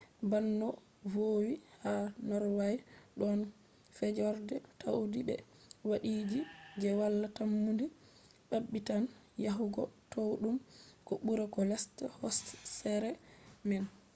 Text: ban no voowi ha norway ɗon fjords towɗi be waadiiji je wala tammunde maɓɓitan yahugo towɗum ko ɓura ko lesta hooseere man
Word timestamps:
ban 0.29 0.45
no 0.59 0.69
voowi 1.11 1.53
ha 1.83 1.93
norway 2.29 2.75
ɗon 3.19 3.39
fjords 3.95 4.55
towɗi 4.81 5.19
be 5.27 5.35
waadiiji 5.89 6.39
je 6.81 6.89
wala 6.99 7.27
tammunde 7.37 7.85
maɓɓitan 8.49 9.03
yahugo 9.45 9.83
towɗum 10.11 10.55
ko 11.07 11.13
ɓura 11.25 11.45
ko 11.53 11.59
lesta 11.69 12.03
hooseere 12.17 13.11
man 13.67 13.85